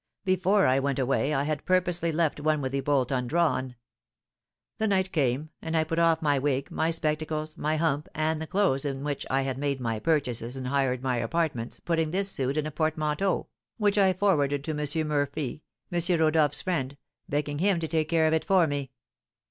Before 0.25 0.65
I 0.65 0.79
went 0.79 0.97
away 0.97 1.31
I 1.31 1.43
had 1.43 1.63
purposely 1.63 2.11
left 2.11 2.39
one 2.39 2.59
with 2.59 2.71
the 2.71 2.81
bolt 2.81 3.11
undrawn. 3.11 3.75
The 4.79 4.87
night 4.87 5.11
came, 5.11 5.51
and 5.61 5.77
I 5.77 5.83
put 5.83 5.99
off 5.99 6.23
my 6.23 6.39
wig, 6.39 6.71
my 6.71 6.89
spectacles, 6.89 7.55
my 7.55 7.75
hump, 7.77 8.09
and 8.15 8.41
the 8.41 8.47
clothes 8.47 8.83
in 8.83 9.03
which 9.03 9.27
I 9.29 9.43
had 9.43 9.59
made 9.59 9.79
my 9.79 9.99
purchases 9.99 10.57
and 10.57 10.69
hired 10.69 11.03
my 11.03 11.17
apartments, 11.17 11.79
putting 11.79 12.09
this 12.09 12.31
suit 12.31 12.57
in 12.57 12.65
a 12.65 12.71
portmanteau, 12.71 13.45
which 13.77 13.99
I 13.99 14.11
forwarded 14.13 14.63
to 14.63 14.71
M. 14.71 15.07
Murphy, 15.07 15.61
M. 15.91 16.19
Rodolph's 16.19 16.63
friend, 16.63 16.97
begging 17.29 17.59
him 17.59 17.79
to 17.79 17.87
take 17.87 18.09
care 18.09 18.25
of 18.25 18.33
it 18.33 18.43
for 18.45 18.65
me. 18.65 18.89